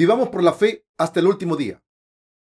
[0.00, 1.84] Vivamos por la fe hasta el último día.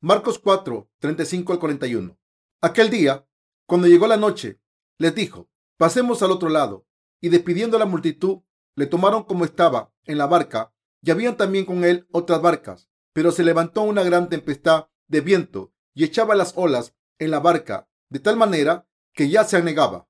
[0.01, 2.17] Marcos 4, 35 al 41.
[2.61, 3.27] Aquel día,
[3.67, 4.61] cuando llegó la noche,
[4.97, 6.87] les dijo, pasemos al otro lado.
[7.21, 8.43] Y despidiendo a la multitud,
[8.77, 12.89] le tomaron como estaba en la barca, y habían también con él otras barcas.
[13.13, 17.89] Pero se levantó una gran tempestad de viento y echaba las olas en la barca,
[18.09, 20.09] de tal manera que ya se anegaba.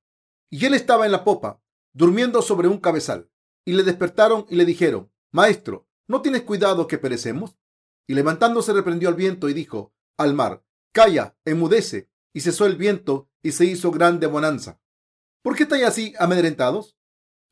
[0.50, 1.62] Y él estaba en la popa,
[1.94, 3.30] durmiendo sobre un cabezal.
[3.64, 7.56] Y le despertaron y le dijeron, Maestro, ¿no tienes cuidado que perecemos?
[8.06, 12.10] Y levantándose reprendió al viento y dijo al mar, Calla, enmudece.
[12.34, 14.80] Y cesó el viento y se hizo grande bonanza.
[15.42, 16.96] ¿Por qué estáis así amedrentados?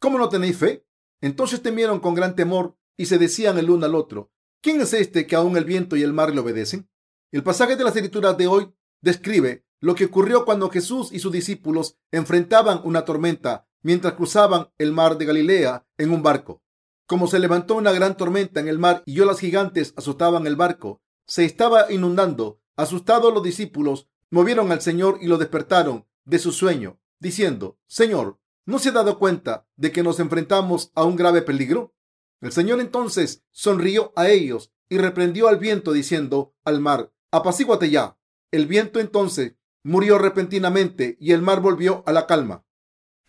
[0.00, 0.86] ¿Cómo no tenéis fe?
[1.20, 5.26] Entonces temieron con gran temor y se decían el uno al otro, ¿quién es este
[5.26, 6.88] que aún el viento y el mar le obedecen?
[7.32, 11.32] El pasaje de las escrituras de hoy describe lo que ocurrió cuando Jesús y sus
[11.32, 16.62] discípulos enfrentaban una tormenta mientras cruzaban el mar de Galilea en un barco.
[17.06, 21.00] Como se levantó una gran tormenta en el mar y olas gigantes azotaban el barco,
[21.26, 22.60] se estaba inundando.
[22.76, 28.80] Asustados los discípulos movieron al Señor y lo despertaron de su sueño, diciendo, Señor, ¿no
[28.80, 31.94] se ha dado cuenta de que nos enfrentamos a un grave peligro?
[32.40, 38.18] El Señor entonces sonrió a ellos y reprendió al viento diciendo al mar, apacíguate ya.
[38.50, 39.54] El viento entonces
[39.84, 42.64] murió repentinamente y el mar volvió a la calma.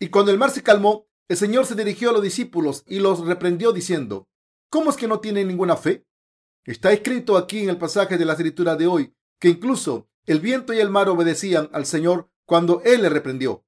[0.00, 3.26] Y cuando el mar se calmó, el Señor se dirigió a los discípulos y los
[3.26, 4.28] reprendió diciendo,
[4.70, 6.06] ¿cómo es que no tienen ninguna fe?
[6.64, 10.72] Está escrito aquí en el pasaje de la escritura de hoy que incluso el viento
[10.72, 13.64] y el mar obedecían al Señor cuando Él le reprendió.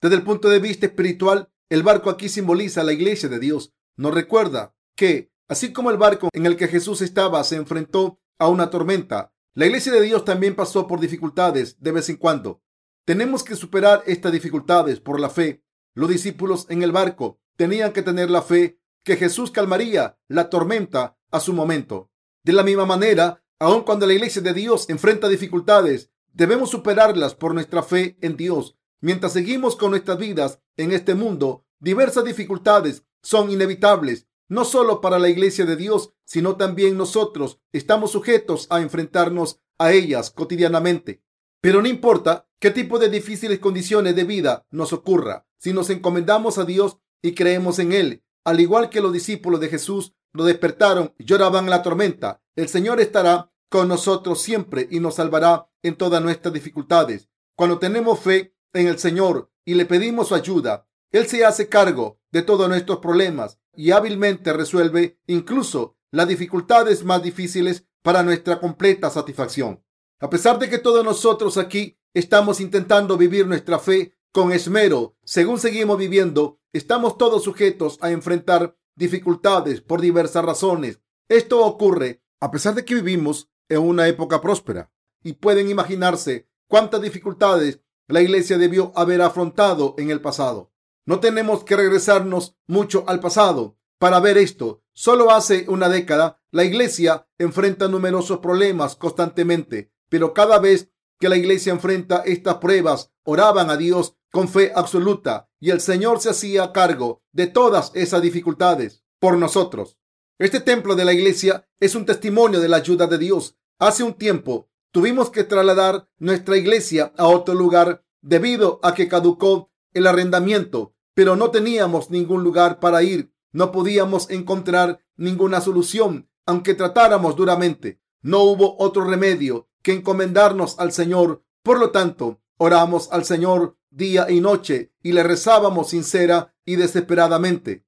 [0.00, 3.72] Desde el punto de vista espiritual, el barco aquí simboliza la iglesia de Dios.
[3.96, 8.48] Nos recuerda que, así como el barco en el que Jesús estaba se enfrentó a
[8.48, 12.62] una tormenta, la iglesia de Dios también pasó por dificultades de vez en cuando.
[13.06, 15.64] Tenemos que superar estas dificultades por la fe.
[15.96, 21.16] Los discípulos en el barco tenían que tener la fe que Jesús calmaría la tormenta
[21.30, 22.10] a su momento.
[22.44, 27.54] De la misma manera, aun cuando la iglesia de Dios enfrenta dificultades, debemos superarlas por
[27.54, 28.76] nuestra fe en Dios.
[29.00, 35.18] Mientras seguimos con nuestras vidas en este mundo, diversas dificultades son inevitables no solo para
[35.18, 41.22] la iglesia de Dios, sino también nosotros estamos sujetos a enfrentarnos a ellas cotidianamente.
[41.62, 46.58] Pero no importa qué tipo de difíciles condiciones de vida nos ocurra, si nos encomendamos
[46.58, 51.14] a Dios y creemos en Él, al igual que los discípulos de Jesús lo despertaron
[51.18, 55.96] y lloraban en la tormenta, el Señor estará con nosotros siempre y nos salvará en
[55.96, 57.28] todas nuestras dificultades.
[57.56, 62.20] Cuando tenemos fe en el Señor y le pedimos su ayuda, Él se hace cargo
[62.30, 69.10] de todos nuestros problemas y hábilmente resuelve incluso las dificultades más difíciles para nuestra completa
[69.10, 69.82] satisfacción.
[70.20, 75.58] A pesar de que todos nosotros aquí estamos intentando vivir nuestra fe con esmero, según
[75.58, 81.00] seguimos viviendo, estamos todos sujetos a enfrentar dificultades por diversas razones.
[81.30, 84.92] Esto ocurre a pesar de que vivimos en una época próspera
[85.24, 90.70] y pueden imaginarse cuántas dificultades la iglesia debió haber afrontado en el pasado.
[91.06, 94.82] No tenemos que regresarnos mucho al pasado para ver esto.
[94.92, 101.36] Solo hace una década la iglesia enfrenta numerosos problemas constantemente, pero cada vez que la
[101.36, 106.70] iglesia enfrenta estas pruebas, oraban a Dios con fe absoluta y el Señor se hacía
[106.70, 109.98] cargo de todas esas dificultades por nosotros.
[110.38, 113.56] Este templo de la iglesia es un testimonio de la ayuda de Dios.
[113.78, 119.70] Hace un tiempo tuvimos que trasladar nuestra iglesia a otro lugar debido a que caducó
[119.94, 123.32] el arrendamiento pero no teníamos ningún lugar para ir.
[123.52, 128.02] No podíamos encontrar ninguna solución, aunque tratáramos duramente.
[128.20, 131.42] No hubo otro remedio que encomendarnos al Señor.
[131.62, 137.84] Por lo tanto, oramos al Señor día y noche y le rezábamos sincera y desesperadamente.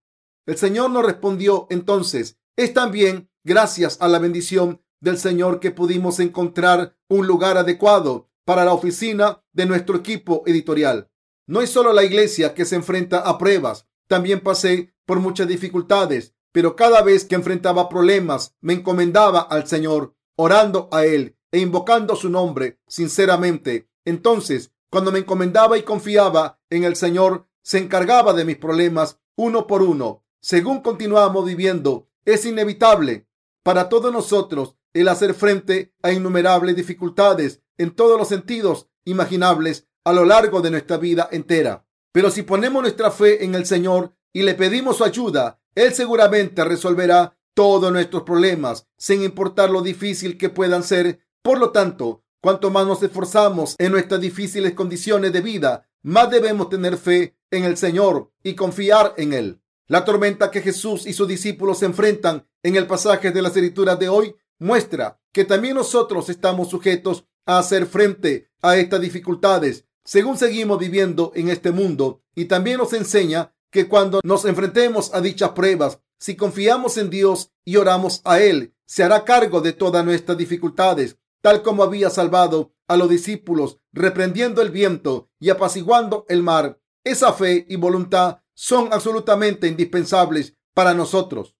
[0.46, 6.18] El Señor nos respondió entonces, es también gracias a la bendición del Señor que pudimos
[6.18, 11.10] encontrar un lugar adecuado para la oficina de nuestro equipo editorial.
[11.46, 13.86] No es solo la iglesia que se enfrenta a pruebas.
[14.06, 20.14] También pasé por muchas dificultades, pero cada vez que enfrentaba problemas me encomendaba al Señor,
[20.36, 23.90] orando a Él e invocando su nombre sinceramente.
[24.04, 29.66] Entonces, cuando me encomendaba y confiaba en el Señor, se encargaba de mis problemas uno
[29.66, 30.24] por uno.
[30.40, 33.28] Según continuamos viviendo, es inevitable
[33.62, 40.12] para todos nosotros el hacer frente a innumerables dificultades en todos los sentidos imaginables a
[40.12, 41.86] lo largo de nuestra vida entera.
[42.12, 46.64] Pero si ponemos nuestra fe en el Señor y le pedimos su ayuda, Él seguramente
[46.64, 51.20] resolverá todos nuestros problemas, sin importar lo difícil que puedan ser.
[51.42, 56.68] Por lo tanto, cuanto más nos esforzamos en nuestras difíciles condiciones de vida, más debemos
[56.68, 59.60] tener fe en el Señor y confiar en Él.
[59.86, 63.98] La tormenta que Jesús y sus discípulos se enfrentan en el pasaje de las escrituras
[63.98, 70.38] de hoy muestra que también nosotros estamos sujetos a hacer frente a estas dificultades según
[70.38, 75.50] seguimos viviendo en este mundo y también nos enseña que cuando nos enfrentemos a dichas
[75.50, 80.38] pruebas, si confiamos en Dios y oramos a Él, se hará cargo de todas nuestras
[80.38, 86.80] dificultades, tal como había salvado a los discípulos, reprendiendo el viento y apaciguando el mar.
[87.04, 91.56] Esa fe y voluntad son absolutamente indispensables para nosotros.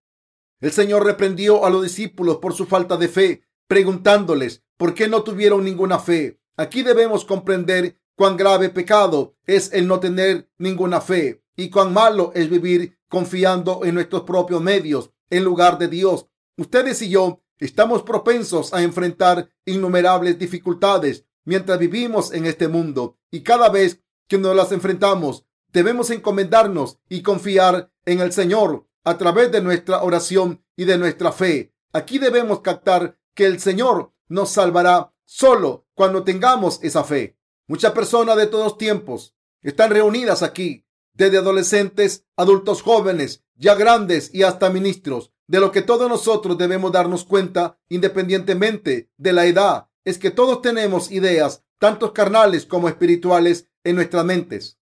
[0.60, 5.22] El Señor reprendió a los discípulos por su falta de fe, preguntándoles por qué no
[5.22, 6.40] tuvieron ninguna fe.
[6.56, 12.32] Aquí debemos comprender cuán grave pecado es el no tener ninguna fe y cuán malo
[12.34, 16.26] es vivir confiando en nuestros propios medios en lugar de Dios.
[16.56, 23.42] Ustedes y yo estamos propensos a enfrentar innumerables dificultades mientras vivimos en este mundo y
[23.42, 29.50] cada vez que nos las enfrentamos debemos encomendarnos y confiar en el Señor a través
[29.52, 31.74] de nuestra oración y de nuestra fe.
[31.92, 37.38] Aquí debemos captar que el Señor nos salvará solo cuando tengamos esa fe.
[37.66, 44.42] Muchas personas de todos tiempos están reunidas aquí, desde adolescentes, adultos jóvenes, ya grandes y
[44.42, 45.32] hasta ministros.
[45.48, 50.62] De lo que todos nosotros debemos darnos cuenta, independientemente de la edad, es que todos
[50.62, 54.78] tenemos ideas, tanto carnales como espirituales, en nuestras mentes.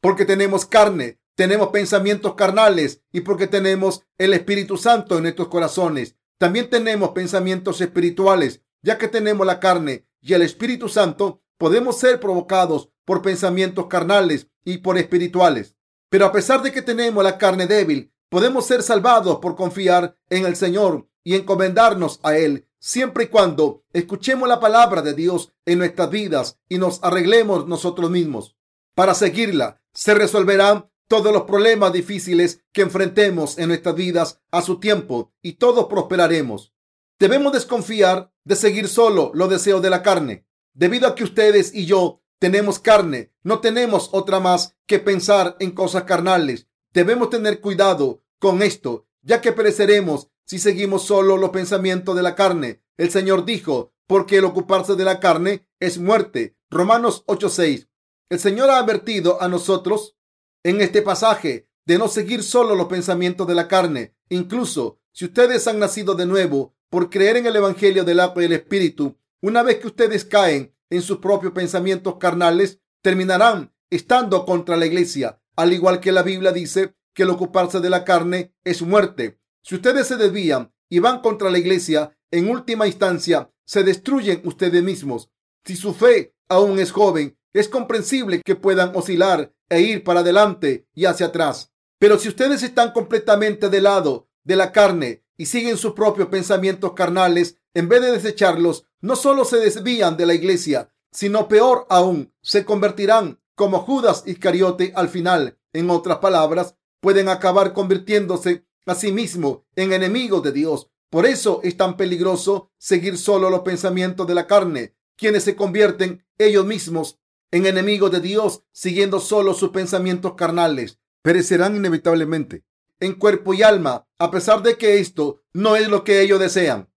[0.00, 6.16] Porque tenemos carne, tenemos pensamientos carnales y porque tenemos el Espíritu Santo en nuestros corazones.
[6.38, 12.20] También tenemos pensamientos espirituales, ya que tenemos la carne y el Espíritu Santo podemos ser
[12.20, 15.76] provocados por pensamientos carnales y por espirituales.
[16.08, 20.46] Pero a pesar de que tenemos la carne débil, podemos ser salvados por confiar en
[20.46, 25.78] el Señor y encomendarnos a Él, siempre y cuando escuchemos la palabra de Dios en
[25.78, 28.56] nuestras vidas y nos arreglemos nosotros mismos.
[28.94, 34.78] Para seguirla, se resolverán todos los problemas difíciles que enfrentemos en nuestras vidas a su
[34.78, 36.72] tiempo y todos prosperaremos.
[37.18, 40.46] Debemos desconfiar de seguir solo los deseos de la carne.
[40.72, 45.72] Debido a que ustedes y yo tenemos carne, no tenemos otra más que pensar en
[45.72, 46.69] cosas carnales.
[46.92, 52.34] Debemos tener cuidado con esto, ya que pereceremos si seguimos solo los pensamientos de la
[52.34, 52.82] carne.
[52.96, 56.56] El Señor dijo, porque el ocuparse de la carne es muerte.
[56.68, 57.88] Romanos 8:6.
[58.28, 60.16] El Señor ha advertido a nosotros
[60.64, 64.16] en este pasaje de no seguir solo los pensamientos de la carne.
[64.28, 68.46] Incluso si ustedes han nacido de nuevo por creer en el Evangelio del agua y
[68.46, 74.76] el Espíritu, una vez que ustedes caen en sus propios pensamientos carnales, terminarán estando contra
[74.76, 78.80] la iglesia, al igual que la Biblia dice que el ocuparse de la carne es
[78.80, 79.38] muerte.
[79.62, 84.82] Si ustedes se desvían y van contra la iglesia, en última instancia se destruyen ustedes
[84.82, 85.30] mismos.
[85.64, 90.86] Si su fe aún es joven, es comprensible que puedan oscilar e ir para adelante
[90.94, 91.72] y hacia atrás.
[91.98, 96.94] Pero si ustedes están completamente del lado de la carne y siguen sus propios pensamientos
[96.94, 102.32] carnales, en vez de desecharlos, no solo se desvían de la iglesia, sino peor aún,
[102.40, 105.58] se convertirán como Judas Iscariote al final.
[105.74, 110.88] En otras palabras, pueden acabar convirtiéndose a sí mismo en enemigos de Dios.
[111.10, 116.24] Por eso es tan peligroso seguir solo los pensamientos de la carne, quienes se convierten
[116.38, 117.18] ellos mismos
[117.50, 122.64] en enemigos de Dios, siguiendo solo sus pensamientos carnales, perecerán inevitablemente
[122.98, 126.88] en cuerpo y alma, a pesar de que esto no es lo que ellos desean.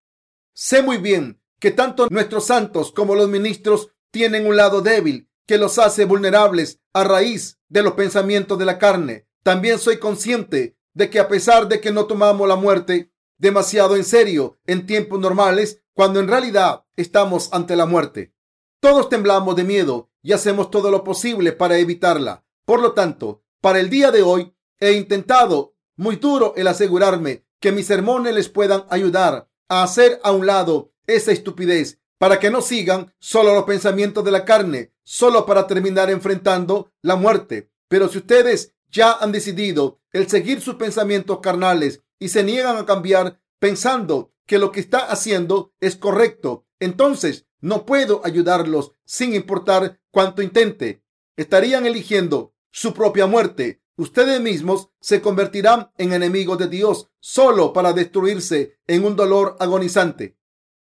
[0.54, 5.58] Sé muy bien que tanto nuestros santos como los ministros tienen un lado débil que
[5.58, 9.28] los hace vulnerables a raíz de los pensamientos de la carne.
[9.44, 14.04] También soy consciente de que a pesar de que no tomamos la muerte demasiado en
[14.04, 18.34] serio en tiempos normales, cuando en realidad estamos ante la muerte,
[18.80, 22.46] todos temblamos de miedo y hacemos todo lo posible para evitarla.
[22.66, 27.72] Por lo tanto, para el día de hoy he intentado muy duro el asegurarme que
[27.72, 32.62] mis sermones les puedan ayudar a hacer a un lado esa estupidez para que no
[32.62, 37.70] sigan solo los pensamientos de la carne, solo para terminar enfrentando la muerte.
[37.90, 42.86] Pero si ustedes ya han decidido el seguir sus pensamientos carnales y se niegan a
[42.86, 50.00] cambiar pensando que lo que está haciendo es correcto, entonces no puedo ayudarlos sin importar
[50.10, 51.04] cuánto intente.
[51.36, 57.94] Estarían eligiendo su propia muerte Ustedes mismos se convertirán en enemigos de Dios solo para
[57.94, 60.36] destruirse en un dolor agonizante.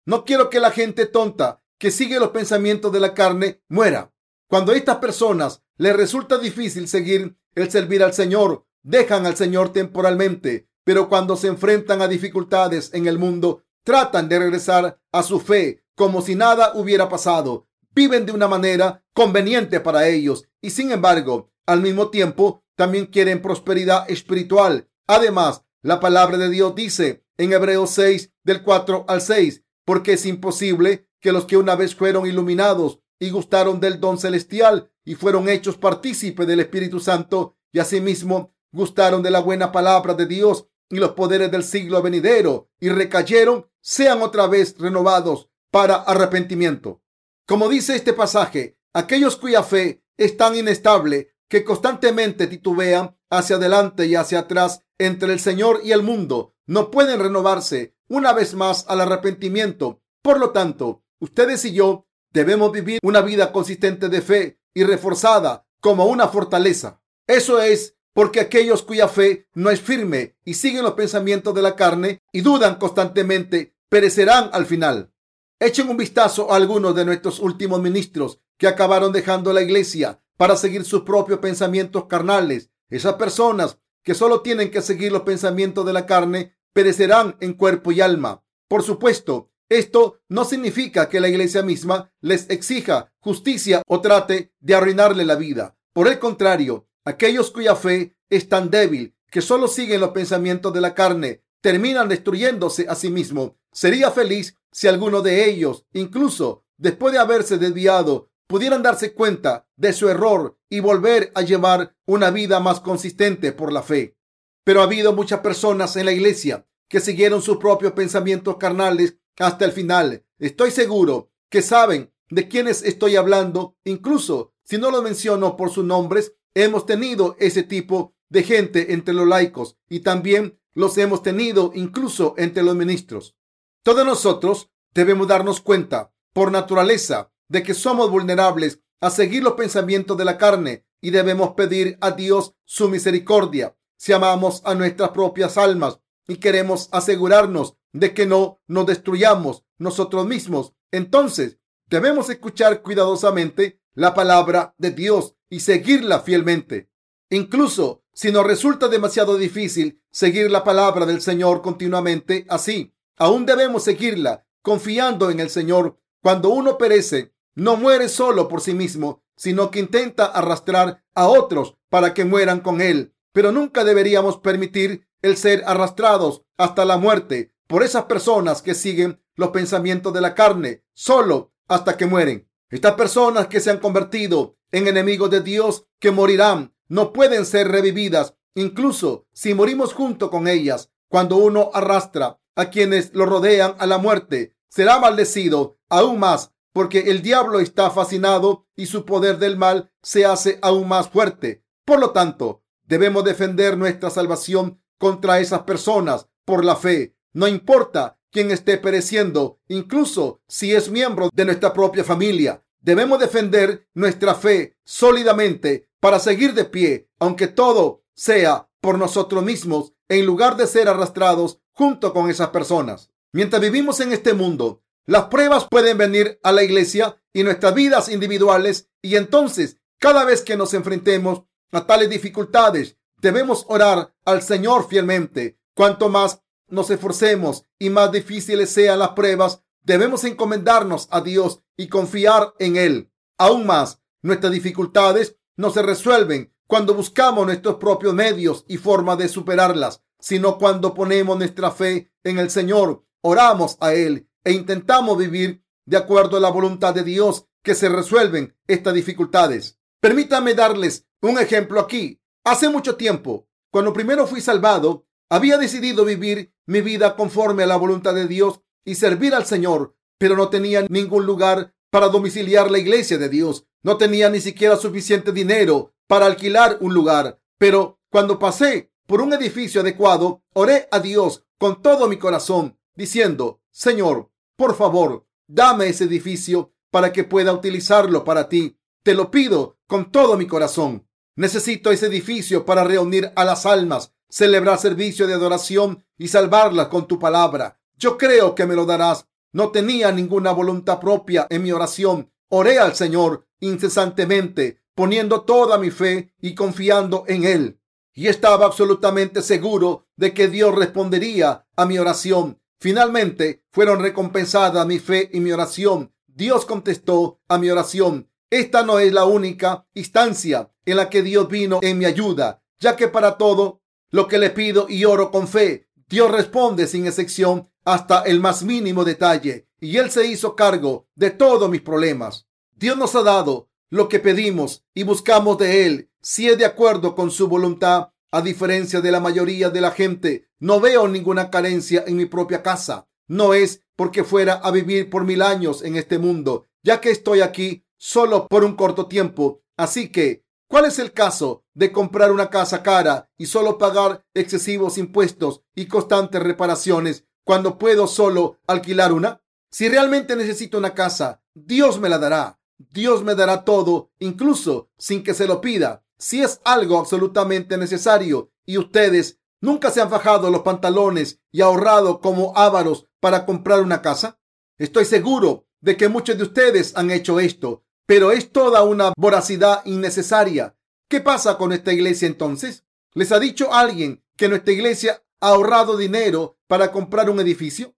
[0.05, 4.13] No quiero que la gente tonta que sigue los pensamientos de la carne muera.
[4.49, 9.73] Cuando a estas personas les resulta difícil seguir el servir al Señor, dejan al Señor
[9.73, 15.41] temporalmente, pero cuando se enfrentan a dificultades en el mundo, tratan de regresar a su
[15.41, 17.69] fe como si nada hubiera pasado.
[17.95, 23.43] Viven de una manera conveniente para ellos y sin embargo, al mismo tiempo, también quieren
[23.43, 24.89] prosperidad espiritual.
[25.07, 30.27] Además, la palabra de Dios dice en Hebreos 6, del 4 al 6, porque es
[30.27, 35.49] imposible que los que una vez fueron iluminados y gustaron del don celestial y fueron
[35.49, 40.97] hechos partícipes del Espíritu Santo y asimismo gustaron de la buena palabra de Dios y
[40.97, 47.03] los poderes del siglo venidero y recayeron, sean otra vez renovados para arrepentimiento.
[47.47, 54.07] Como dice este pasaje, aquellos cuya fe es tan inestable que constantemente titubean hacia adelante
[54.07, 58.85] y hacia atrás entre el Señor y el mundo, no pueden renovarse una vez más
[58.89, 60.03] al arrepentimiento.
[60.21, 65.67] Por lo tanto, ustedes y yo debemos vivir una vida consistente de fe y reforzada
[65.81, 67.01] como una fortaleza.
[67.27, 71.75] Eso es porque aquellos cuya fe no es firme y siguen los pensamientos de la
[71.75, 75.11] carne y dudan constantemente, perecerán al final.
[75.59, 80.57] Echen un vistazo a algunos de nuestros últimos ministros que acabaron dejando la iglesia para
[80.57, 82.69] seguir sus propios pensamientos carnales.
[82.91, 87.93] Esas personas que solo tienen que seguir los pensamientos de la carne perecerán en cuerpo
[87.93, 88.45] y alma.
[88.69, 94.75] Por supuesto, esto no significa que la iglesia misma les exija justicia o trate de
[94.75, 95.77] arruinarle la vida.
[95.93, 100.81] Por el contrario, aquellos cuya fe es tan débil que solo siguen los pensamientos de
[100.81, 103.53] la carne terminan destruyéndose a sí mismos.
[103.73, 109.95] Sería feliz si alguno de ellos, incluso después de haberse desviado, pudieran darse cuenta de
[109.95, 114.17] su error y volver a llevar una vida más consistente por la fe.
[114.65, 119.65] Pero ha habido muchas personas en la iglesia que siguieron sus propios pensamientos carnales hasta
[119.65, 120.25] el final.
[120.39, 123.77] Estoy seguro que saben de quiénes estoy hablando.
[123.85, 129.15] Incluso si no lo menciono por sus nombres, hemos tenido ese tipo de gente entre
[129.15, 133.37] los laicos y también los hemos tenido incluso entre los ministros.
[133.83, 140.17] Todos nosotros debemos darnos cuenta por naturaleza de que somos vulnerables a seguir los pensamientos
[140.17, 143.77] de la carne y debemos pedir a Dios su misericordia.
[144.03, 150.27] Si amamos a nuestras propias almas y queremos asegurarnos de que no nos destruyamos nosotros
[150.27, 156.91] mismos, entonces debemos escuchar cuidadosamente la palabra de Dios y seguirla fielmente.
[157.31, 163.85] Incluso si nos resulta demasiado difícil seguir la palabra del Señor continuamente así, aún debemos
[163.85, 165.97] seguirla confiando en el Señor.
[166.21, 171.77] Cuando uno perece, no muere solo por sí mismo, sino que intenta arrastrar a otros
[171.89, 173.15] para que mueran con él.
[173.33, 179.23] Pero nunca deberíamos permitir el ser arrastrados hasta la muerte por esas personas que siguen
[179.37, 182.49] los pensamientos de la carne solo hasta que mueren.
[182.71, 187.69] Estas personas que se han convertido en enemigos de Dios, que morirán, no pueden ser
[187.69, 190.91] revividas, incluso si morimos junto con ellas.
[191.09, 197.11] Cuando uno arrastra a quienes lo rodean a la muerte, será maldecido aún más, porque
[197.11, 201.65] el diablo está fascinado y su poder del mal se hace aún más fuerte.
[201.85, 202.62] Por lo tanto,
[202.93, 207.17] debemos defender nuestra salvación contra esas personas por la fe.
[207.33, 212.63] No importa quién esté pereciendo, incluso si es miembro de nuestra propia familia.
[212.83, 219.95] Debemos defender nuestra fe sólidamente para seguir de pie, aunque todo sea por nosotros mismos,
[220.11, 223.09] en lugar de ser arrastrados junto con esas personas.
[223.33, 228.11] Mientras vivimos en este mundo, las pruebas pueden venir a la iglesia y nuestras vidas
[228.11, 234.89] individuales y entonces, cada vez que nos enfrentemos a tales dificultades, Debemos orar al Señor
[234.89, 235.57] fielmente.
[235.75, 241.87] Cuanto más nos esforcemos y más difíciles sean las pruebas, debemos encomendarnos a Dios y
[241.87, 243.13] confiar en Él.
[243.39, 249.29] Aún más, nuestras dificultades no se resuelven cuando buscamos nuestros propios medios y formas de
[249.29, 255.65] superarlas, sino cuando ponemos nuestra fe en el Señor, oramos a Él e intentamos vivir
[255.85, 259.79] de acuerdo a la voluntad de Dios que se resuelven estas dificultades.
[260.01, 262.21] Permítame darles un ejemplo aquí.
[262.45, 267.77] Hace mucho tiempo, cuando primero fui salvado, había decidido vivir mi vida conforme a la
[267.77, 272.79] voluntad de Dios y servir al Señor, pero no tenía ningún lugar para domiciliar la
[272.79, 273.67] iglesia de Dios.
[273.83, 277.41] No tenía ni siquiera suficiente dinero para alquilar un lugar.
[277.59, 283.61] Pero cuando pasé por un edificio adecuado, oré a Dios con todo mi corazón, diciendo,
[283.71, 288.77] Señor, por favor, dame ese edificio para que pueda utilizarlo para ti.
[289.03, 291.07] Te lo pido con todo mi corazón.
[291.35, 297.09] Necesito ese edificio para reunir a las almas, celebrar servicio de adoración y salvarlas con
[297.09, 297.81] tu palabra.
[297.97, 299.27] Yo creo que me lo darás.
[299.53, 302.31] No tenía ninguna voluntad propia en mi oración.
[302.49, 307.81] Oré al Señor incesantemente, poniendo toda mi fe y confiando en Él.
[308.13, 312.61] Y estaba absolutamente seguro de que Dios respondería a mi oración.
[312.79, 316.13] Finalmente fueron recompensadas mi fe y mi oración.
[316.27, 321.49] Dios contestó a mi oración esta no es la única instancia en la que Dios
[321.49, 323.81] vino en mi ayuda, ya que para todo
[324.11, 328.63] lo que le pido y oro con fe, Dios responde sin excepción hasta el más
[328.63, 332.47] mínimo detalle y Él se hizo cargo de todos mis problemas.
[332.77, 337.15] Dios nos ha dado lo que pedimos y buscamos de Él si es de acuerdo
[337.15, 338.11] con su voluntad.
[338.35, 342.63] A diferencia de la mayoría de la gente, no veo ninguna carencia en mi propia
[342.63, 343.07] casa.
[343.29, 347.41] No es porque fuera a vivir por mil años en este mundo, ya que estoy
[347.41, 349.63] aquí solo por un corto tiempo.
[349.77, 354.99] Así que, ¿cuál es el caso de comprar una casa cara y solo pagar excesivos
[354.99, 359.41] impuestos y constantes reparaciones cuando puedo solo alquilar una?
[359.71, 362.59] Si realmente necesito una casa, Dios me la dará.
[362.77, 368.51] Dios me dará todo, incluso sin que se lo pida, si es algo absolutamente necesario.
[368.67, 374.03] Y ustedes nunca se han fajado los pantalones y ahorrado como ávaros para comprar una
[374.03, 374.41] casa.
[374.77, 379.81] Estoy seguro de que muchos de ustedes han hecho esto, pero es toda una voracidad
[379.87, 380.77] innecesaria.
[381.09, 382.85] ¿Qué pasa con esta iglesia entonces?
[383.15, 387.95] ¿Les ha dicho alguien que nuestra iglesia ha ahorrado dinero para comprar un edificio?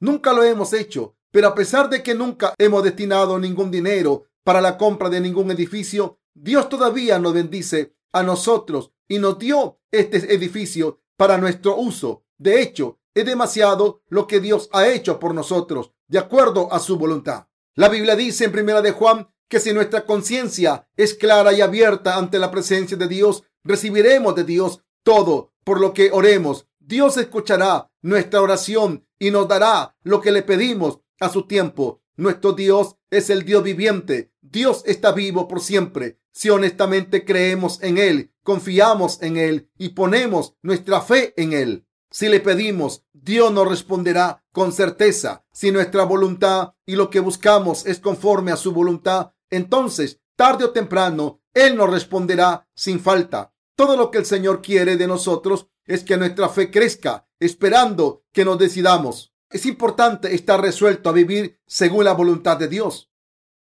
[0.00, 4.62] Nunca lo hemos hecho, pero a pesar de que nunca hemos destinado ningún dinero para
[4.62, 10.32] la compra de ningún edificio, Dios todavía nos bendice a nosotros y nos dio este
[10.32, 12.24] edificio para nuestro uso.
[12.38, 16.96] De hecho, es demasiado lo que Dios ha hecho por nosotros, de acuerdo a su
[16.96, 17.48] voluntad.
[17.74, 22.16] La Biblia dice en primera de Juan que si nuestra conciencia es clara y abierta
[22.16, 26.68] ante la presencia de Dios, recibiremos de Dios todo por lo que oremos.
[26.78, 32.00] Dios escuchará nuestra oración y nos dará lo que le pedimos a su tiempo.
[32.16, 34.32] Nuestro Dios es el Dios viviente.
[34.40, 36.18] Dios está vivo por siempre.
[36.30, 41.86] Si honestamente creemos en Él, confiamos en Él y ponemos nuestra fe en Él.
[42.10, 45.44] Si le pedimos, Dios nos responderá con certeza.
[45.52, 50.70] Si nuestra voluntad y lo que buscamos es conforme a su voluntad, entonces, tarde o
[50.70, 53.52] temprano, Él nos responderá sin falta.
[53.76, 58.46] Todo lo que el Señor quiere de nosotros es que nuestra fe crezca, esperando que
[58.46, 59.34] nos decidamos.
[59.50, 63.10] Es importante estar resuelto a vivir según la voluntad de Dios.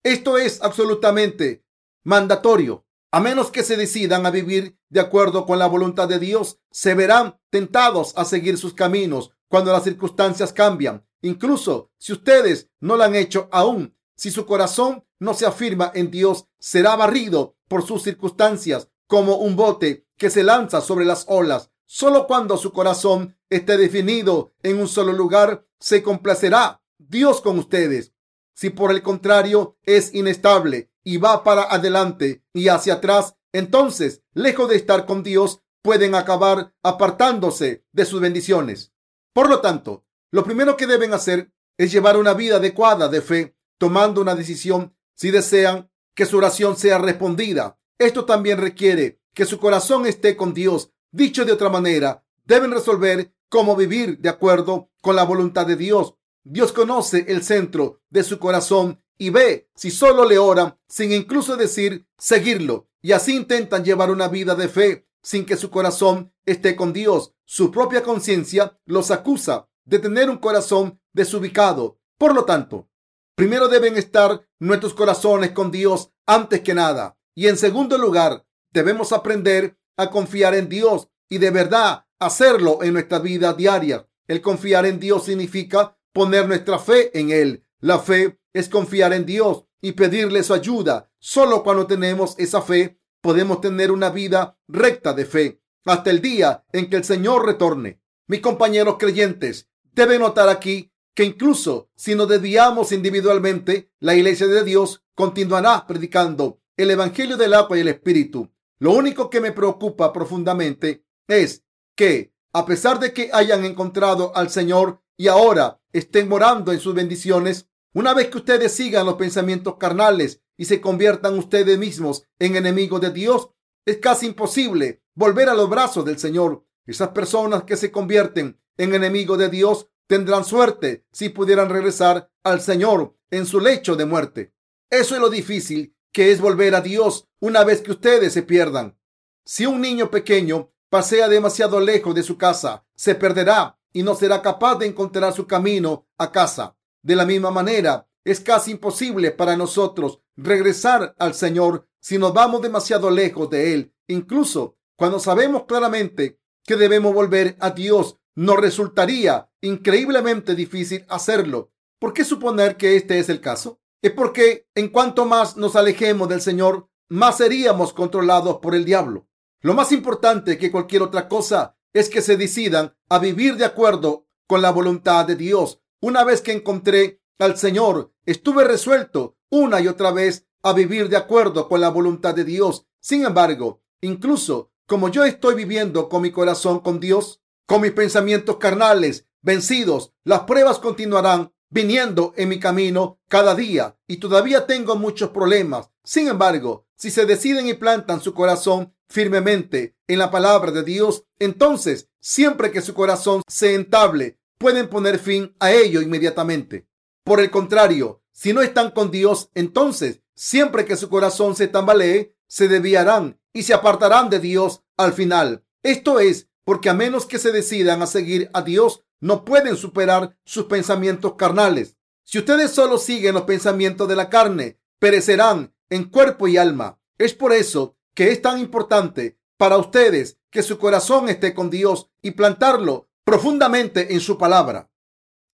[0.03, 1.65] Esto es absolutamente
[2.05, 2.85] mandatorio.
[3.11, 6.93] A menos que se decidan a vivir de acuerdo con la voluntad de Dios, se
[6.93, 11.07] verán tentados a seguir sus caminos cuando las circunstancias cambian.
[11.23, 16.11] Incluso si ustedes no lo han hecho aún, si su corazón no se afirma en
[16.11, 21.71] Dios, será barrido por sus circunstancias como un bote que se lanza sobre las olas.
[21.87, 28.13] Solo cuando su corazón esté definido en un solo lugar, se complacerá Dios con ustedes.
[28.55, 34.69] Si por el contrario es inestable y va para adelante y hacia atrás, entonces, lejos
[34.69, 38.93] de estar con Dios, pueden acabar apartándose de sus bendiciones.
[39.33, 43.58] Por lo tanto, lo primero que deben hacer es llevar una vida adecuada de fe,
[43.79, 47.79] tomando una decisión si desean que su oración sea respondida.
[47.99, 53.33] Esto también requiere que su corazón esté con Dios Dicho de otra manera, deben resolver
[53.49, 56.15] cómo vivir de acuerdo con la voluntad de Dios.
[56.45, 61.57] Dios conoce el centro de su corazón y ve si solo le oran sin incluso
[61.57, 62.89] decir seguirlo.
[63.01, 67.33] Y así intentan llevar una vida de fe sin que su corazón esté con Dios.
[67.47, 71.99] Su propia conciencia los acusa de tener un corazón desubicado.
[72.19, 72.91] Por lo tanto,
[73.39, 77.17] primero deben estar nuestros corazones con Dios antes que nada.
[77.37, 82.95] Y en segundo lugar, debemos aprender a confiar en Dios y de verdad hacerlo en
[82.95, 84.09] nuestra vida diaria.
[84.27, 87.65] El confiar en Dios significa poner nuestra fe en Él.
[87.79, 91.09] La fe es confiar en Dios y pedirle su ayuda.
[91.21, 96.65] Solo cuando tenemos esa fe podemos tener una vida recta de fe hasta el día
[96.73, 98.01] en que el Señor retorne.
[98.27, 104.63] Mis compañeros creyentes deben notar aquí que incluso si nos desviamos individualmente, la iglesia de
[104.63, 108.53] Dios continuará predicando el Evangelio del agua y el Espíritu.
[108.79, 111.65] Lo único que me preocupa profundamente es
[111.97, 116.95] que, a pesar de que hayan encontrado al Señor y ahora estén morando en sus
[116.95, 122.55] bendiciones, una vez que ustedes sigan los pensamientos carnales y se conviertan ustedes mismos en
[122.55, 123.51] enemigos de Dios,
[123.85, 126.65] es casi imposible volver a los brazos del Señor.
[126.87, 132.61] Esas personas que se convierten en enemigos de Dios tendrán suerte si pudieran regresar al
[132.61, 134.53] Señor en su lecho de muerte.
[134.91, 138.99] Eso es lo difícil que es volver a Dios una vez que ustedes se pierdan.
[139.45, 144.43] Si un niño pequeño pasea demasiado lejos de su casa, se perderá y no será
[144.43, 146.77] capaz de encontrar su camino a casa.
[147.03, 152.63] De la misma manera, es casi imposible para nosotros regresar al Señor si nos vamos
[152.63, 153.95] demasiado lejos de Él.
[154.07, 161.73] Incluso cuando sabemos claramente que debemos volver a Dios, nos resultaría increíblemente difícil hacerlo.
[161.99, 163.81] ¿Por qué suponer que este es el caso?
[164.01, 169.27] es porque en cuanto más nos alejemos del Señor, más seríamos controlados por el diablo.
[169.61, 174.29] Lo más importante que cualquier otra cosa es que se decidan a vivir de acuerdo
[174.47, 175.81] con la voluntad de Dios.
[176.01, 181.17] Una vez que encontré al Señor, estuve resuelto una y otra vez a vivir de
[181.17, 182.87] acuerdo con la voluntad de Dios.
[183.01, 188.57] Sin embargo, incluso como yo estoy viviendo con mi corazón con Dios, con mis pensamientos
[188.57, 195.31] carnales vencidos, las pruebas continuarán viniendo en mi camino cada día y todavía tengo muchos
[195.31, 195.91] problemas.
[196.03, 201.25] Sin embargo, si se deciden y plantan su corazón firmemente en la palabra de Dios,
[201.39, 206.89] entonces, siempre que su corazón se entable, pueden poner fin a ello inmediatamente.
[207.23, 212.35] Por el contrario, si no están con Dios, entonces, siempre que su corazón se tambalee,
[212.47, 215.67] se desviarán y se apartarán de Dios al final.
[215.83, 220.37] Esto es porque a menos que se decidan a seguir a Dios, no pueden superar
[220.45, 221.97] sus pensamientos carnales.
[222.25, 227.01] Si ustedes solo siguen los pensamientos de la carne, perecerán en cuerpo y alma.
[227.17, 232.11] Es por eso que es tan importante para ustedes que su corazón esté con Dios
[232.21, 234.91] y plantarlo profundamente en su palabra.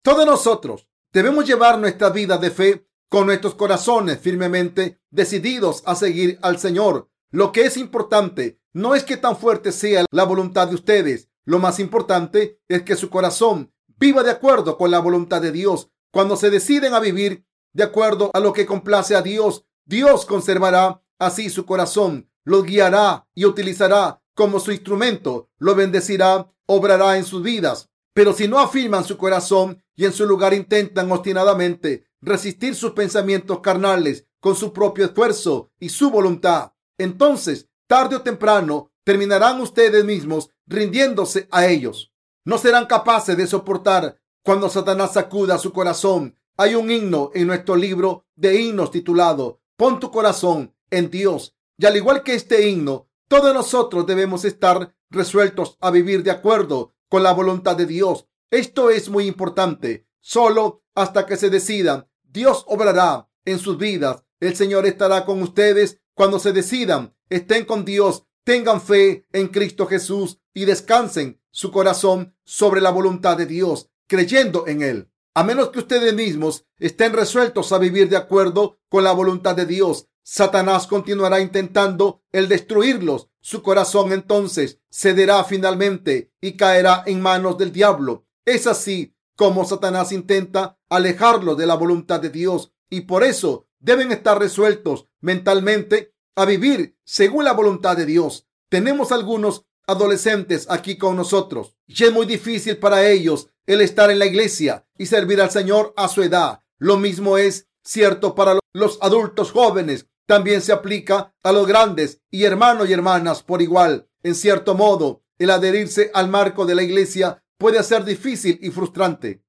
[0.02, 6.40] Todos nosotros debemos llevar nuestra vida de fe con nuestros corazones firmemente decididos a seguir
[6.42, 7.12] al Señor.
[7.30, 11.60] Lo que es importante no es que tan fuerte sea la voluntad de ustedes, lo
[11.60, 15.90] más importante es que su corazón viva de acuerdo con la voluntad de Dios.
[16.12, 21.02] Cuando se deciden a vivir de acuerdo a lo que complace a Dios, Dios conservará
[21.20, 27.44] así su corazón, lo guiará y utilizará como su instrumento, lo bendecirá, obrará en sus
[27.44, 27.90] vidas.
[28.14, 33.60] Pero si no afirman su corazón y en su lugar intentan obstinadamente resistir sus pensamientos
[33.60, 40.50] carnales con su propio esfuerzo y su voluntad, entonces, tarde o temprano, terminarán ustedes mismos
[40.66, 42.14] rindiéndose a ellos.
[42.46, 46.38] No serán capaces de soportar cuando Satanás sacuda su corazón.
[46.58, 51.56] Hay un himno en nuestro libro de himnos titulado Pon tu corazón en Dios.
[51.78, 56.94] Y al igual que este himno, todos nosotros debemos estar resueltos a vivir de acuerdo
[57.10, 58.28] con la voluntad de Dios.
[58.52, 60.08] Esto es muy importante.
[60.20, 64.24] Solo hasta que se decidan, Dios obrará en sus vidas.
[64.40, 67.16] El Señor estará con ustedes cuando se decidan.
[67.30, 73.38] Estén con Dios tengan fe en Cristo Jesús y descansen su corazón sobre la voluntad
[73.38, 75.10] de Dios, creyendo en Él.
[75.34, 79.66] A menos que ustedes mismos estén resueltos a vivir de acuerdo con la voluntad de
[79.66, 83.30] Dios, Satanás continuará intentando el destruirlos.
[83.42, 88.26] Su corazón entonces cederá finalmente y caerá en manos del diablo.
[88.46, 94.12] Es así como Satanás intenta alejarlo de la voluntad de Dios y por eso deben
[94.12, 98.48] estar resueltos mentalmente a vivir según la voluntad de Dios.
[98.70, 104.20] Tenemos algunos adolescentes aquí con nosotros y es muy difícil para ellos el estar en
[104.20, 106.62] la iglesia y servir al Señor a su edad.
[106.78, 110.08] Lo mismo es cierto para los adultos jóvenes.
[110.26, 114.10] También se aplica a los grandes y hermanos y hermanas por igual.
[114.24, 119.44] En cierto modo, el adherirse al marco de la iglesia puede ser difícil y frustrante.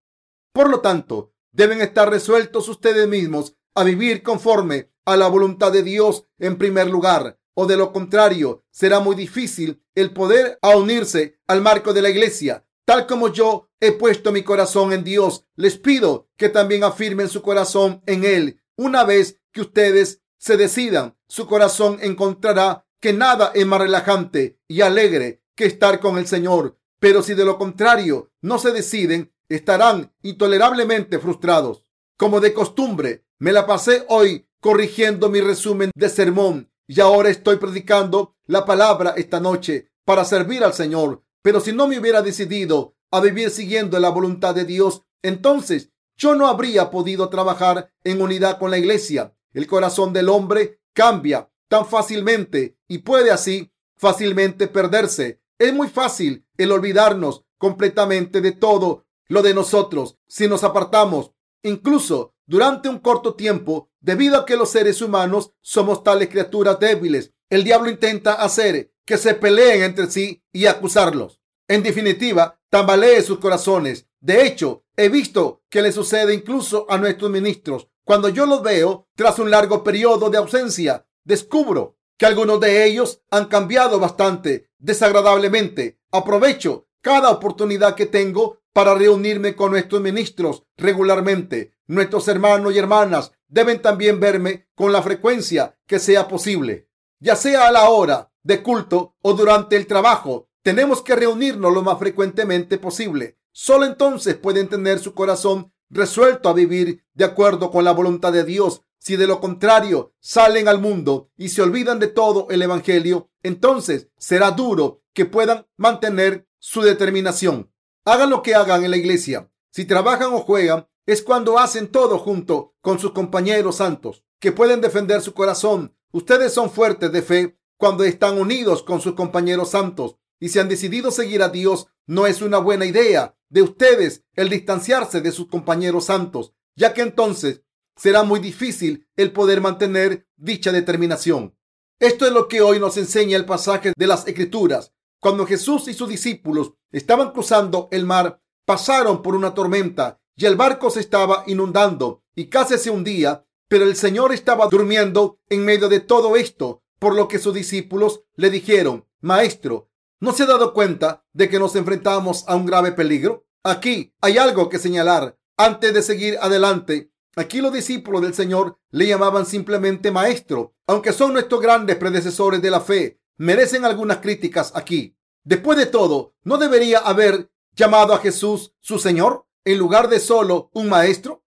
[0.52, 5.82] Por lo tanto, deben estar resueltos ustedes mismos a vivir conforme a la voluntad de
[5.82, 11.60] Dios en primer lugar, o de lo contrario, será muy difícil el poder unirse al
[11.60, 12.64] marco de la iglesia.
[12.84, 17.42] Tal como yo he puesto mi corazón en Dios, les pido que también afirmen su
[17.42, 18.60] corazón en Él.
[18.76, 24.80] Una vez que ustedes se decidan, su corazón encontrará que nada es más relajante y
[24.80, 26.76] alegre que estar con el Señor.
[26.98, 31.86] Pero si de lo contrario no se deciden, estarán intolerablemente frustrados.
[32.16, 37.56] Como de costumbre, me la pasé hoy corrigiendo mi resumen de sermón y ahora estoy
[37.56, 41.22] predicando la palabra esta noche para servir al Señor.
[41.42, 46.34] Pero si no me hubiera decidido a vivir siguiendo la voluntad de Dios, entonces yo
[46.34, 49.36] no habría podido trabajar en unidad con la iglesia.
[49.52, 55.42] El corazón del hombre cambia tan fácilmente y puede así fácilmente perderse.
[55.58, 62.33] Es muy fácil el olvidarnos completamente de todo lo de nosotros si nos apartamos, incluso
[62.46, 67.32] durante un corto tiempo debido a que los seres humanos somos tales criaturas débiles.
[67.48, 71.40] El diablo intenta hacer que se peleen entre sí y acusarlos.
[71.68, 74.06] En definitiva, tambalee sus corazones.
[74.20, 77.88] De hecho, he visto que le sucede incluso a nuestros ministros.
[78.04, 83.22] Cuando yo los veo tras un largo periodo de ausencia, descubro que algunos de ellos
[83.30, 86.00] han cambiado bastante desagradablemente.
[86.10, 91.74] Aprovecho cada oportunidad que tengo para reunirme con nuestros ministros regularmente.
[91.86, 96.88] Nuestros hermanos y hermanas deben también verme con la frecuencia que sea posible,
[97.20, 100.48] ya sea a la hora de culto o durante el trabajo.
[100.62, 103.36] Tenemos que reunirnos lo más frecuentemente posible.
[103.52, 108.44] Solo entonces pueden tener su corazón resuelto a vivir de acuerdo con la voluntad de
[108.44, 108.80] Dios.
[108.98, 114.08] Si de lo contrario salen al mundo y se olvidan de todo el Evangelio, entonces
[114.16, 117.70] será duro que puedan mantener su determinación.
[118.06, 119.52] Hagan lo que hagan en la iglesia.
[119.70, 124.80] Si trabajan o juegan, es cuando hacen todo junto con sus compañeros santos, que pueden
[124.80, 125.94] defender su corazón.
[126.10, 130.70] Ustedes son fuertes de fe cuando están unidos con sus compañeros santos y si han
[130.70, 135.48] decidido seguir a Dios, no es una buena idea de ustedes el distanciarse de sus
[135.48, 137.62] compañeros santos, ya que entonces
[137.94, 141.58] será muy difícil el poder mantener dicha determinación.
[142.00, 144.93] Esto es lo que hoy nos enseña el pasaje de las Escrituras.
[145.24, 150.54] Cuando Jesús y sus discípulos estaban cruzando el mar, pasaron por una tormenta y el
[150.54, 155.88] barco se estaba inundando y casi se hundía, pero el Señor estaba durmiendo en medio
[155.88, 159.88] de todo esto, por lo que sus discípulos le dijeron, Maestro,
[160.20, 163.46] ¿no se ha dado cuenta de que nos enfrentamos a un grave peligro?
[163.62, 165.38] Aquí hay algo que señalar.
[165.56, 171.32] Antes de seguir adelante, aquí los discípulos del Señor le llamaban simplemente Maestro, aunque son
[171.32, 173.22] nuestros grandes predecesores de la fe.
[173.36, 175.16] Merecen algunas críticas aquí.
[175.42, 180.70] Después de todo, ¿no debería haber llamado a Jesús su Señor en lugar de solo
[180.72, 181.44] un Maestro?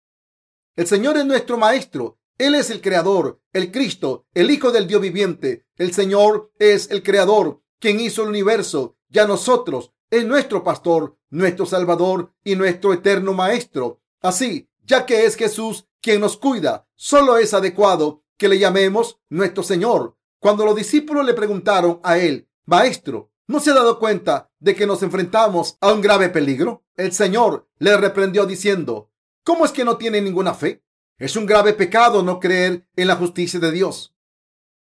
[0.76, 2.20] El Señor es nuestro Maestro.
[2.38, 5.68] Él es el Creador, el Cristo, el Hijo del Dios viviente.
[5.76, 8.98] El Señor es el Creador, quien hizo el universo.
[9.10, 14.02] Ya nosotros es nuestro Pastor, nuestro Salvador y nuestro eterno Maestro.
[14.22, 19.64] Así, ya que es Jesús quien nos cuida, solo es adecuado que le llamemos nuestro
[19.64, 20.18] Señor.
[20.44, 24.86] Cuando los discípulos le preguntaron a él, Maestro, ¿no se ha dado cuenta de que
[24.86, 26.84] nos enfrentamos a un grave peligro?
[26.98, 29.10] El Señor le reprendió diciendo,
[29.46, 30.84] ¿cómo es que no tiene ninguna fe?
[31.18, 34.18] Es un grave pecado no creer en la justicia de Dios.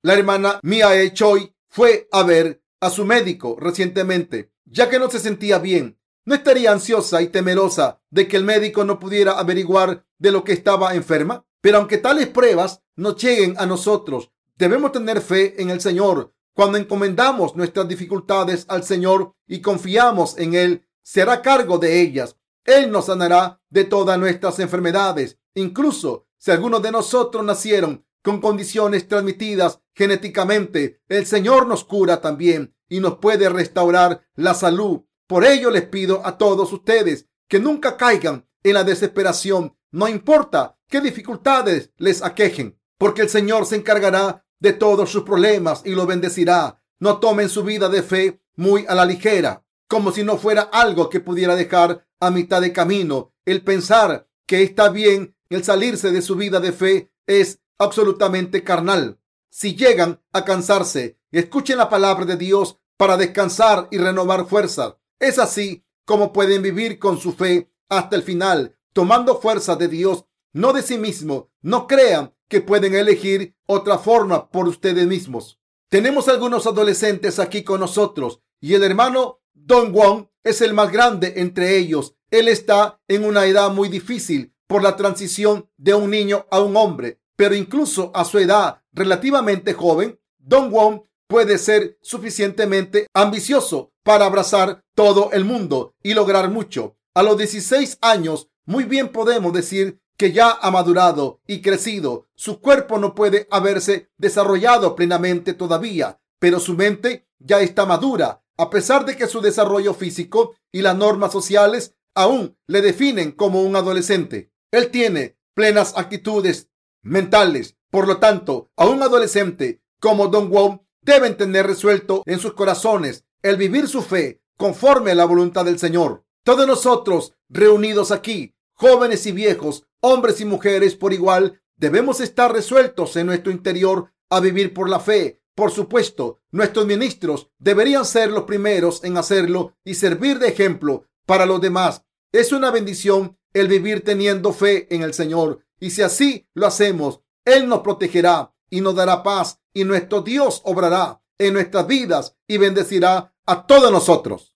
[0.02, 5.20] La hermana Mia Choi fue a ver a su médico recientemente, ya que no se
[5.20, 5.96] sentía bien.
[6.24, 10.54] ¿No estaría ansiosa y temerosa de que el médico no pudiera averiguar de lo que
[10.54, 11.46] estaba enferma?
[11.60, 16.32] Pero aunque tales pruebas no lleguen a nosotros, Debemos tener fe en el Señor.
[16.54, 22.36] Cuando encomendamos nuestras dificultades al Señor y confiamos en Él, será cargo de ellas.
[22.64, 25.36] Él nos sanará de todas nuestras enfermedades.
[25.56, 32.72] Incluso si algunos de nosotros nacieron con condiciones transmitidas genéticamente, el Señor nos cura también
[32.88, 35.00] y nos puede restaurar la salud.
[35.26, 40.78] Por ello les pido a todos ustedes que nunca caigan en la desesperación, no importa
[40.86, 46.06] qué dificultades les aquejen, porque el Señor se encargará de todos sus problemas y lo
[46.06, 46.80] bendecirá.
[47.00, 51.10] No tomen su vida de fe muy a la ligera, como si no fuera algo
[51.10, 53.34] que pudiera dejar a mitad de camino.
[53.44, 59.18] El pensar que está bien el salirse de su vida de fe es absolutamente carnal.
[59.50, 64.94] Si llegan a cansarse, escuchen la palabra de Dios para descansar y renovar fuerzas.
[65.18, 70.24] Es así como pueden vivir con su fe hasta el final, tomando fuerza de Dios,
[70.52, 71.50] no de sí mismo.
[71.62, 75.58] No crean que pueden elegir otra forma por ustedes mismos.
[75.88, 81.32] Tenemos algunos adolescentes aquí con nosotros y el hermano Don Wong es el más grande
[81.36, 82.14] entre ellos.
[82.30, 86.76] Él está en una edad muy difícil por la transición de un niño a un
[86.76, 94.26] hombre, pero incluso a su edad relativamente joven, Don Wong puede ser suficientemente ambicioso para
[94.26, 96.98] abrazar todo el mundo y lograr mucho.
[97.14, 102.28] A los 16 años, muy bien podemos decir que ya ha madurado y crecido.
[102.36, 108.70] Su cuerpo no puede haberse desarrollado plenamente todavía, pero su mente ya está madura, a
[108.70, 113.74] pesar de que su desarrollo físico y las normas sociales aún le definen como un
[113.74, 114.52] adolescente.
[114.70, 116.68] Él tiene plenas actitudes
[117.02, 117.76] mentales.
[117.90, 123.24] Por lo tanto, a un adolescente como Don Wong deben tener resuelto en sus corazones
[123.42, 126.24] el vivir su fe conforme a la voluntad del Señor.
[126.44, 133.14] Todos nosotros reunidos aquí, jóvenes y viejos, hombres y mujeres por igual, debemos estar resueltos
[133.14, 135.40] en nuestro interior a vivir por la fe.
[135.54, 141.46] Por supuesto, nuestros ministros deberían ser los primeros en hacerlo y servir de ejemplo para
[141.46, 142.04] los demás.
[142.32, 145.60] Es una bendición el vivir teniendo fe en el Señor.
[145.78, 150.60] Y si así lo hacemos, Él nos protegerá y nos dará paz y nuestro Dios
[150.64, 154.51] obrará en nuestras vidas y bendecirá a todos nosotros.